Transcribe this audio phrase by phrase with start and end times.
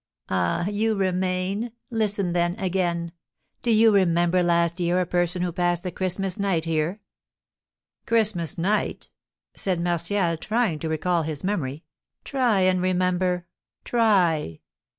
[0.29, 0.65] "Ah!
[0.67, 1.73] You remain?
[1.91, 3.11] Listen then, again!
[3.61, 7.01] Do you remember last year a person who passed the Christmas night here?"
[8.07, 9.09] "Christmas night?"
[9.53, 11.83] said Martial, trying to recall his memory.
[12.23, 13.45] "Try and remember,
[13.83, 14.61] try!"